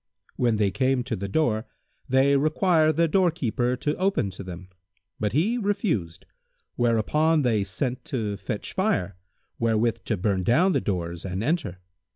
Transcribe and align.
When 0.35 0.55
they 0.55 0.71
came 0.71 1.03
to 1.03 1.15
the 1.15 1.27
door, 1.27 1.67
they 2.09 2.35
required 2.35 2.95
the 2.95 3.07
doorkeeper 3.07 3.75
to 3.75 3.95
open 3.97 4.31
to 4.31 4.43
them; 4.43 4.69
but 5.19 5.31
he 5.33 5.59
refused, 5.59 6.25
whereupon 6.75 7.43
they 7.43 7.63
sent 7.63 8.03
to 8.05 8.35
fetch 8.37 8.73
fire, 8.73 9.15
wherewith 9.59 9.97
to 10.05 10.17
burn 10.17 10.41
down 10.41 10.71
the 10.71 10.81
doors 10.81 11.23
and 11.23 11.43
enter. 11.43 11.81